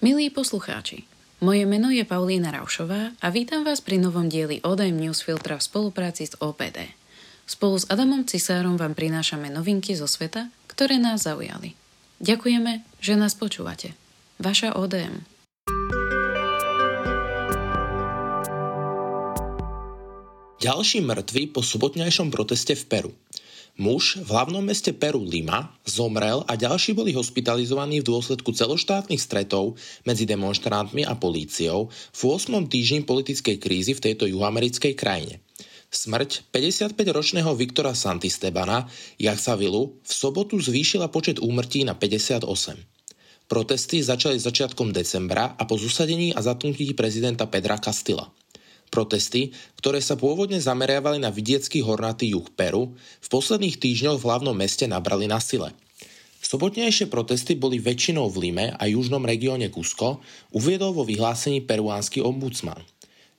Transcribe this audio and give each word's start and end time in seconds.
Milí 0.00 0.32
poslucháči, 0.32 1.04
moje 1.44 1.68
meno 1.68 1.92
je 1.92 2.00
Paulína 2.08 2.48
Raušová 2.56 3.12
a 3.20 3.26
vítam 3.28 3.68
vás 3.68 3.84
pri 3.84 4.00
novom 4.00 4.32
dieli 4.32 4.56
ODM 4.64 4.96
Newsfiltra 4.96 5.60
v 5.60 5.66
spolupráci 5.68 6.24
s 6.24 6.40
OPD. 6.40 6.88
Spolu 7.44 7.76
s 7.76 7.84
Adamom 7.84 8.24
Cisárom 8.24 8.80
vám 8.80 8.96
prinášame 8.96 9.52
novinky 9.52 9.92
zo 9.92 10.08
sveta, 10.08 10.48
ktoré 10.72 10.96
nás 10.96 11.28
zaujali. 11.28 11.76
Ďakujeme, 12.16 12.80
že 12.96 13.12
nás 13.12 13.36
počúvate. 13.36 13.92
Vaša 14.40 14.72
ODM. 14.72 15.20
Ďalší 20.64 21.04
mŕtvy 21.04 21.52
po 21.52 21.60
sobotnejšom 21.60 22.32
proteste 22.32 22.72
v 22.72 22.84
Peru. 22.88 23.12
Muž 23.80 24.20
v 24.20 24.28
hlavnom 24.28 24.60
meste 24.60 24.92
Peru 24.92 25.24
Lima 25.24 25.72
zomrel 25.88 26.44
a 26.44 26.52
ďalší 26.52 26.92
boli 26.92 27.16
hospitalizovaní 27.16 28.04
v 28.04 28.12
dôsledku 28.12 28.52
celoštátnych 28.52 29.16
stretov 29.16 29.80
medzi 30.04 30.28
demonstrantmi 30.28 31.08
a 31.08 31.16
políciou 31.16 31.88
v 31.88 32.20
8. 32.20 32.68
týždni 32.68 33.08
politickej 33.08 33.56
krízy 33.56 33.96
v 33.96 34.04
tejto 34.04 34.28
juhoamerickej 34.28 34.92
krajine. 34.92 35.40
Smrť 35.88 36.52
55-ročného 36.52 37.56
Viktora 37.56 37.96
Santistebana 37.96 38.84
Jachsavilu 39.16 39.96
v 40.04 40.12
sobotu 40.12 40.60
zvýšila 40.60 41.08
počet 41.08 41.40
úmrtí 41.40 41.80
na 41.88 41.96
58. 41.96 42.44
Protesty 43.48 44.04
začali 44.04 44.36
začiatkom 44.36 44.92
decembra 44.92 45.56
a 45.56 45.64
po 45.64 45.80
zusadení 45.80 46.36
a 46.36 46.44
zatknutí 46.44 46.92
prezidenta 46.92 47.48
Pedra 47.48 47.80
Castilla. 47.80 48.28
Protesty, 48.90 49.54
ktoré 49.78 50.02
sa 50.02 50.18
pôvodne 50.18 50.58
zameriavali 50.58 51.22
na 51.22 51.30
vidiecký 51.30 51.80
hornatý 51.86 52.34
juh 52.34 52.46
Peru, 52.58 52.98
v 52.98 53.28
posledných 53.30 53.78
týždňoch 53.78 54.18
v 54.18 54.26
hlavnom 54.26 54.54
meste 54.58 54.90
nabrali 54.90 55.30
na 55.30 55.38
sile. 55.38 55.70
Sobotnejšie 56.42 57.06
protesty 57.06 57.54
boli 57.54 57.78
väčšinou 57.78 58.26
v 58.26 58.50
Lime 58.50 58.66
a 58.74 58.82
južnom 58.90 59.22
regióne 59.22 59.70
Cusco, 59.70 60.18
uviedol 60.50 60.90
vo 60.90 61.06
vyhlásení 61.06 61.62
peruánsky 61.62 62.18
ombudsman. 62.18 62.82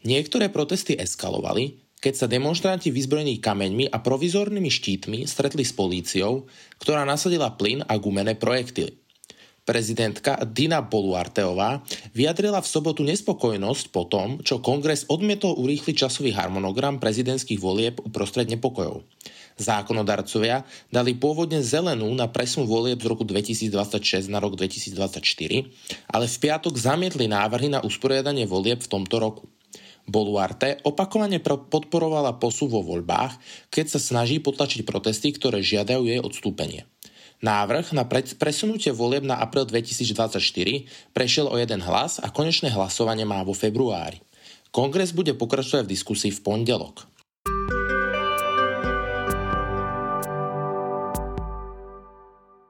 Niektoré 0.08 0.48
protesty 0.48 0.96
eskalovali, 0.96 1.82
keď 2.00 2.14
sa 2.16 2.32
demonstranti 2.32 2.90
vyzbrojení 2.90 3.44
kameňmi 3.44 3.92
a 3.92 4.00
provizornými 4.00 4.72
štítmi 4.72 5.20
stretli 5.28 5.68
s 5.68 5.76
políciou, 5.76 6.48
ktorá 6.82 7.04
nasadila 7.04 7.54
plyn 7.54 7.86
a 7.86 7.94
gumené 8.00 8.34
projektily. 8.34 9.01
Prezidentka 9.62 10.42
Dina 10.42 10.82
Boluarteová 10.82 11.86
vyjadrila 12.18 12.66
v 12.66 12.72
sobotu 12.72 13.06
nespokojnosť 13.06 13.94
po 13.94 14.10
tom, 14.10 14.42
čo 14.42 14.58
kongres 14.58 15.06
odmietol 15.06 15.54
urýchliť 15.54 15.96
časový 16.02 16.34
harmonogram 16.34 16.98
prezidentských 16.98 17.62
volieb 17.62 18.02
uprostred 18.02 18.50
nepokojov. 18.50 19.06
Zákonodarcovia 19.62 20.66
dali 20.90 21.14
pôvodne 21.14 21.62
zelenú 21.62 22.10
na 22.18 22.26
presun 22.26 22.66
volieb 22.66 22.98
z 22.98 23.06
roku 23.06 23.22
2026 23.22 24.34
na 24.34 24.42
rok 24.42 24.58
2024, 24.58 25.22
ale 26.10 26.26
v 26.26 26.38
piatok 26.42 26.74
zamietli 26.74 27.30
návrhy 27.30 27.70
na 27.70 27.86
usporiadanie 27.86 28.50
volieb 28.50 28.82
v 28.82 28.90
tomto 28.90 29.22
roku. 29.22 29.46
Boluarte 30.10 30.82
opakovane 30.82 31.38
podporovala 31.46 32.42
posun 32.42 32.74
vo 32.74 32.82
voľbách, 32.82 33.38
keď 33.70 33.86
sa 33.94 34.00
snaží 34.02 34.42
potlačiť 34.42 34.82
protesty, 34.82 35.30
ktoré 35.30 35.62
žiadajú 35.62 36.10
jej 36.10 36.18
odstúpenie. 36.18 36.90
Návrh 37.42 37.98
na 37.98 38.06
presunutie 38.38 38.94
volieb 38.94 39.26
na 39.26 39.42
apríl 39.42 39.66
2024 39.66 40.38
prešiel 41.10 41.50
o 41.50 41.58
jeden 41.58 41.82
hlas 41.82 42.22
a 42.22 42.30
konečné 42.30 42.70
hlasovanie 42.70 43.26
má 43.26 43.42
vo 43.42 43.58
februári. 43.58 44.22
Kongres 44.70 45.10
bude 45.10 45.34
pokračovať 45.34 45.90
v 45.90 45.94
diskusii 45.98 46.30
v 46.30 46.40
pondelok. 46.46 47.10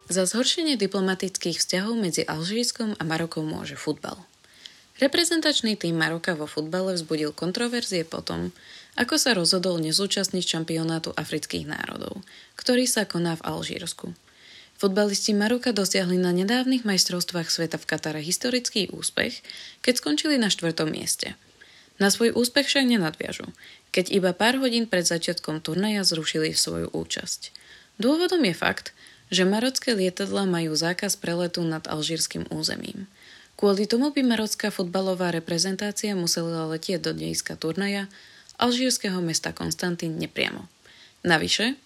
Za 0.07 0.23
zhoršenie 0.23 0.79
diplomatických 0.79 1.59
vzťahov 1.59 1.99
medzi 1.99 2.23
Alžírskom 2.23 2.95
a 2.95 3.03
Marokom 3.03 3.43
môže 3.43 3.75
futbal. 3.75 4.23
Reprezentačný 5.03 5.75
tým 5.75 5.99
Maroka 5.99 6.31
vo 6.31 6.47
futbale 6.47 6.95
vzbudil 6.95 7.35
kontroverzie 7.35 8.07
potom, 8.07 8.55
ako 8.95 9.19
sa 9.19 9.35
rozhodol 9.35 9.83
nezúčastniť 9.83 10.43
šampionátu 10.47 11.11
afrických 11.11 11.67
národov, 11.67 12.23
ktorý 12.55 12.87
sa 12.87 13.03
koná 13.03 13.35
v 13.35 13.43
Alžírsku. 13.51 14.15
Futbalisti 14.81 15.37
Maroka 15.37 15.77
dosiahli 15.77 16.17
na 16.17 16.33
nedávnych 16.33 16.89
majstrovstvách 16.89 17.53
sveta 17.53 17.77
v 17.77 17.85
Katare 17.85 18.17
historický 18.17 18.89
úspech, 18.89 19.45
keď 19.85 19.93
skončili 20.01 20.41
na 20.41 20.49
štvrtom 20.49 20.89
mieste. 20.89 21.37
Na 22.01 22.09
svoj 22.09 22.33
úspech 22.33 22.65
však 22.65 22.89
nenadviažu, 22.89 23.45
keď 23.93 24.09
iba 24.09 24.33
pár 24.33 24.57
hodín 24.57 24.89
pred 24.89 25.05
začiatkom 25.05 25.61
turnaja 25.61 26.01
zrušili 26.01 26.57
svoju 26.57 26.89
účasť. 26.97 27.53
Dôvodom 28.01 28.41
je 28.41 28.57
fakt, 28.57 28.97
že 29.29 29.45
marocké 29.45 29.93
lietadla 29.93 30.49
majú 30.49 30.73
zákaz 30.73 31.13
preletu 31.13 31.61
nad 31.61 31.85
alžírskym 31.85 32.49
územím. 32.49 33.05
Kvôli 33.61 33.85
tomu 33.85 34.09
by 34.09 34.25
marocká 34.25 34.73
futbalová 34.73 35.29
reprezentácia 35.29 36.17
musela 36.17 36.65
letieť 36.65 37.05
do 37.05 37.13
dejska 37.13 37.53
turnaja 37.53 38.09
alžírskeho 38.57 39.21
mesta 39.21 39.53
Konstantín 39.53 40.17
nepriamo. 40.17 40.65
Navyše, 41.21 41.77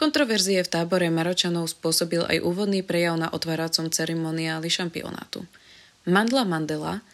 Kontroverzie 0.00 0.64
v 0.64 0.72
tábore 0.80 1.12
Maročanov 1.12 1.76
spôsobil 1.76 2.24
aj 2.24 2.40
úvodný 2.40 2.80
prejav 2.80 3.20
na 3.20 3.28
otváracom 3.28 3.92
ceremoniáli 3.92 4.72
šampionátu. 4.72 5.44
Mandla 6.08 6.48
Mandela, 6.48 7.04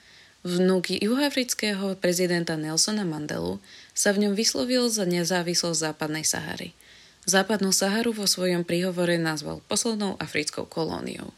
vnúk 0.47 0.95
juhoafrického 0.95 1.99
prezidenta 1.99 2.55
Nelsona 2.55 3.03
Mandelu, 3.03 3.59
sa 3.91 4.15
v 4.15 4.23
ňom 4.23 4.39
vyslovil 4.39 4.87
za 4.87 5.03
nezávislosť 5.03 5.83
západnej 5.83 6.23
Sahary. 6.23 6.79
Západnú 7.27 7.75
Saharu 7.75 8.15
vo 8.15 8.31
svojom 8.31 8.63
príhovore 8.63 9.19
nazval 9.19 9.67
poslednou 9.67 10.15
africkou 10.23 10.63
kolóniou. 10.63 11.35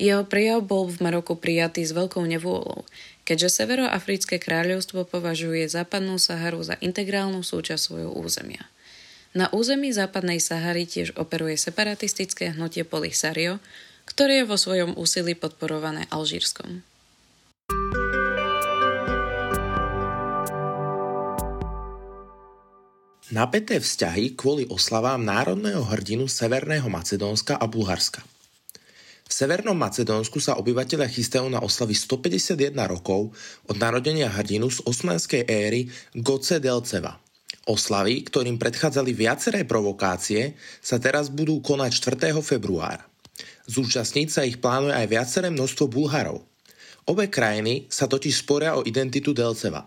Jeho 0.00 0.24
prejav 0.24 0.64
bol 0.64 0.88
v 0.88 0.96
Maroku 1.04 1.36
prijatý 1.36 1.84
s 1.84 1.92
veľkou 1.92 2.24
nevôľou, 2.24 2.88
keďže 3.28 3.52
Severoafrické 3.52 4.40
kráľovstvo 4.40 5.04
považuje 5.04 5.68
západnú 5.68 6.16
Saharu 6.16 6.64
za 6.64 6.80
integrálnu 6.80 7.44
súčasť 7.44 7.82
svojho 7.84 8.16
územia– 8.16 8.64
na 9.30 9.46
území 9.54 9.94
západnej 9.94 10.42
Sahary 10.42 10.90
tiež 10.90 11.14
operuje 11.14 11.54
separatistické 11.54 12.50
hnutie 12.54 12.82
Polisario, 12.82 13.62
ktoré 14.02 14.42
je 14.42 14.48
vo 14.50 14.58
svojom 14.58 14.98
úsilí 14.98 15.38
podporované 15.38 16.10
Alžírskom. 16.10 16.82
Napäté 23.30 23.78
vzťahy 23.78 24.34
kvôli 24.34 24.66
oslavám 24.66 25.22
národného 25.22 25.86
hrdinu 25.86 26.26
Severného 26.26 26.90
Macedónska 26.90 27.54
a 27.54 27.70
Bulharska. 27.70 28.26
V 29.22 29.30
Severnom 29.30 29.78
Macedónsku 29.78 30.42
sa 30.42 30.58
obyvateľia 30.58 31.06
chystajú 31.06 31.46
na 31.46 31.62
oslavy 31.62 31.94
151 31.94 32.74
rokov 32.90 33.30
od 33.70 33.76
narodenia 33.78 34.26
hrdinu 34.26 34.66
z 34.66 34.82
osmanskej 34.82 35.46
éry 35.46 35.86
Goce 36.18 36.58
Delceva– 36.58 37.14
Oslavy, 37.70 38.26
ktorým 38.26 38.58
predchádzali 38.58 39.14
viaceré 39.14 39.62
provokácie, 39.62 40.58
sa 40.82 40.98
teraz 40.98 41.30
budú 41.30 41.62
konať 41.62 42.18
4. 42.18 42.34
februára. 42.42 43.06
Zúčastniť 43.70 44.28
sa 44.28 44.42
ich 44.42 44.58
plánuje 44.58 44.90
aj 44.90 45.06
viaceré 45.06 45.48
množstvo 45.54 45.86
Bulharov. 45.86 46.42
Obe 47.06 47.30
krajiny 47.30 47.86
sa 47.86 48.10
totiž 48.10 48.42
sporia 48.42 48.74
o 48.74 48.82
identitu 48.82 49.30
Delceva. 49.30 49.86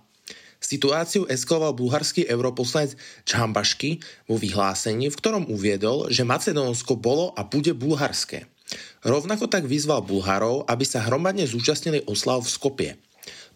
Situáciu 0.64 1.28
eskaloval 1.28 1.76
bulharský 1.76 2.24
europoslanec 2.24 2.96
Čambašky 3.28 4.00
vo 4.32 4.40
vyhlásení, 4.40 5.12
v 5.12 5.20
ktorom 5.20 5.52
uviedol, 5.52 6.08
že 6.08 6.24
Macedónsko 6.24 6.96
bolo 6.96 7.36
a 7.36 7.44
bude 7.44 7.76
bulharské. 7.76 8.48
Rovnako 9.04 9.52
tak 9.52 9.68
vyzval 9.68 10.08
Bulharov, 10.08 10.64
aby 10.72 10.88
sa 10.88 11.04
hromadne 11.04 11.44
zúčastnili 11.44 12.08
oslav 12.08 12.48
v 12.48 12.50
Skopie. 12.50 12.92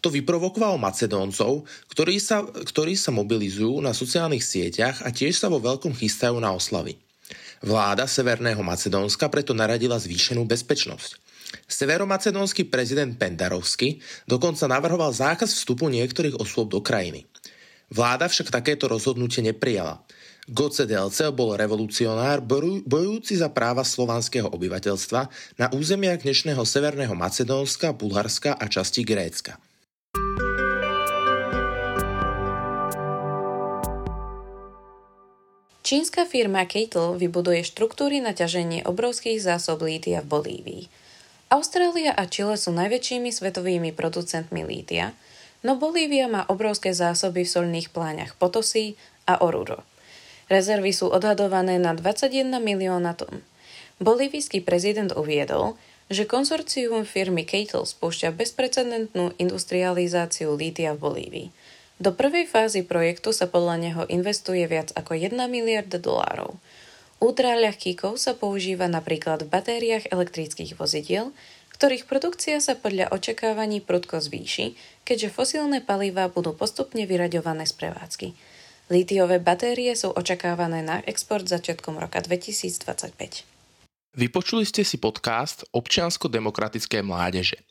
To 0.06 0.14
vyprovokovalo 0.14 0.78
Macedóncov, 0.78 1.66
ktorí 1.90 2.22
sa, 2.22 2.46
ktorí 2.46 2.94
sa 2.94 3.10
mobilizujú 3.10 3.82
na 3.82 3.98
sociálnych 3.98 4.46
sieťach 4.46 5.02
a 5.02 5.10
tiež 5.10 5.34
sa 5.34 5.50
vo 5.50 5.58
veľkom 5.58 5.98
chystajú 5.98 6.38
na 6.38 6.54
oslavy. 6.54 7.02
Vláda 7.66 8.06
Severného 8.06 8.62
Macedónska 8.62 9.28
preto 9.34 9.58
naradila 9.58 9.98
zvýšenú 9.98 10.46
bezpečnosť. 10.46 11.18
Severomacedónsky 11.66 12.68
prezident 12.68 13.16
Pendarovsky 13.18 14.04
dokonca 14.28 14.68
navrhoval 14.68 15.16
zákaz 15.16 15.56
vstupu 15.58 15.90
niektorých 15.90 16.38
osôb 16.38 16.70
do 16.70 16.84
krajiny. 16.84 17.26
Vláda 17.88 18.28
však 18.28 18.52
takéto 18.52 18.92
rozhodnutie 18.92 19.40
neprijala. 19.40 20.04
Goce 20.48 20.88
Delce 20.88 21.28
bol 21.36 21.60
revolucionár 21.60 22.40
bojujúci 22.88 23.36
za 23.36 23.52
práva 23.52 23.84
slovanského 23.84 24.48
obyvateľstva 24.48 25.22
na 25.60 25.68
územiach 25.76 26.24
dnešného 26.24 26.64
Severného 26.64 27.16
Macedónska, 27.16 27.92
Bulharska 27.92 28.56
a 28.56 28.66
časti 28.68 29.04
Grécka. 29.04 29.60
Čínska 35.88 36.28
firma 36.28 36.68
Keitel 36.68 37.16
vybuduje 37.16 37.64
štruktúry 37.64 38.20
na 38.20 38.36
ťaženie 38.36 38.84
obrovských 38.84 39.40
zásob 39.40 39.88
lítia 39.88 40.20
v 40.20 40.28
Bolívii. 40.36 40.84
Austrália 41.48 42.12
a 42.12 42.28
Čile 42.28 42.60
sú 42.60 42.76
najväčšími 42.76 43.32
svetovými 43.32 43.96
producentmi 43.96 44.68
lítia, 44.68 45.16
no 45.64 45.80
Bolívia 45.80 46.28
má 46.28 46.44
obrovské 46.52 46.92
zásoby 46.92 47.48
v 47.48 47.54
solných 47.56 47.96
pláňach 47.96 48.36
Potosí 48.36 49.00
a 49.32 49.40
Oruro. 49.40 49.88
Rezervy 50.52 50.92
sú 50.92 51.08
odhadované 51.08 51.80
na 51.80 51.96
21 51.96 52.60
milióna 52.60 53.16
tón. 53.16 53.40
Bolívijský 54.04 54.68
prezident 54.68 55.16
uviedol, 55.16 55.80
že 56.12 56.28
konzorcium 56.28 57.08
firmy 57.08 57.48
Catel 57.48 57.88
spúšťa 57.88 58.36
bezprecedentnú 58.36 59.32
industrializáciu 59.40 60.52
lítia 60.52 61.00
v 61.00 61.00
Bolívii. 61.00 61.48
Do 61.98 62.14
prvej 62.14 62.46
fázy 62.46 62.86
projektu 62.86 63.34
sa 63.34 63.50
podľa 63.50 63.76
neho 63.82 64.04
investuje 64.06 64.62
viac 64.70 64.94
ako 64.94 65.18
1 65.18 65.34
miliarda 65.50 65.98
dolárov. 65.98 66.62
Ultra 67.18 67.58
ľahkíkov 67.58 68.22
sa 68.22 68.38
používa 68.38 68.86
napríklad 68.86 69.42
v 69.42 69.50
batériách 69.50 70.14
elektrických 70.14 70.78
vozidiel, 70.78 71.34
ktorých 71.74 72.06
produkcia 72.06 72.62
sa 72.62 72.78
podľa 72.78 73.10
očakávaní 73.10 73.82
prudko 73.82 74.22
zvýši, 74.22 74.78
keďže 75.02 75.34
fosílne 75.34 75.82
palivá 75.82 76.30
budú 76.30 76.54
postupne 76.54 77.06
vyraďované 77.10 77.66
z 77.66 77.74
prevádzky. 77.74 78.28
Lítiové 78.94 79.42
batérie 79.42 79.94
sú 79.98 80.14
očakávané 80.14 80.86
na 80.86 81.02
export 81.10 81.50
začiatkom 81.50 81.98
roka 81.98 82.22
2025. 82.22 83.46
Vypočuli 84.18 84.66
ste 84.66 84.86
si 84.86 84.98
podcast 85.02 85.66
občiansko-demokratické 85.74 87.02
mládeže. 87.02 87.62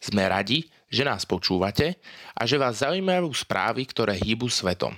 Sme 0.00 0.28
radi, 0.28 0.68
že 0.92 1.02
nás 1.08 1.24
počúvate 1.24 1.96
a 2.36 2.44
že 2.44 2.60
vás 2.60 2.84
zaujímajú 2.84 3.32
správy, 3.32 3.88
ktoré 3.88 4.20
hýbu 4.20 4.52
svetom. 4.52 4.92